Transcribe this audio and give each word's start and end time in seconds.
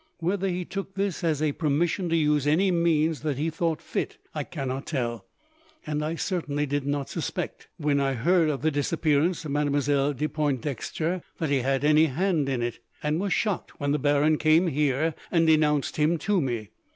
Whether 0.17 0.49
he 0.49 0.65
took 0.65 0.95
this 0.95 1.23
as 1.23 1.43
a 1.43 1.51
permission 1.51 2.09
to 2.09 2.15
use 2.15 2.47
any 2.47 2.71
means 2.71 3.21
that 3.21 3.37
he 3.37 3.51
thought 3.51 3.83
fit 3.83 4.17
I 4.33 4.43
cannot 4.43 4.87
tell; 4.87 5.27
and 5.85 6.03
I 6.03 6.15
certainly 6.15 6.65
did 6.65 6.87
not 6.87 7.07
suspect, 7.07 7.67
when 7.77 7.99
I 7.99 8.13
heard 8.15 8.49
of 8.49 8.63
the 8.63 8.71
disappearance 8.71 9.45
of 9.45 9.51
Mademoiselle 9.51 10.13
de 10.13 10.27
Pointdexter, 10.27 11.21
that 11.37 11.49
he 11.51 11.59
had 11.59 11.83
any 11.85 12.05
hand 12.07 12.49
in 12.49 12.63
it, 12.63 12.79
and 13.03 13.19
was 13.19 13.31
shocked 13.31 13.79
when 13.79 13.91
the 13.91 13.99
baron 13.99 14.39
came 14.39 14.65
here 14.69 15.13
and 15.31 15.45
denounced 15.45 15.97
him 15.97 16.17
to 16.17 16.41
me. 16.41 16.71